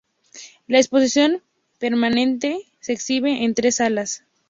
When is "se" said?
2.79-2.91